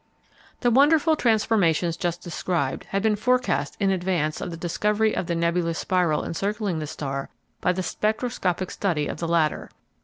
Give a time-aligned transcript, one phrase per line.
[0.61, 5.35] The wonderful transformations just described had been forecast in advance of the discovery of the
[5.35, 7.29] nebulous spiral encircling the star
[7.61, 9.69] by the spectroscopic study of the latter.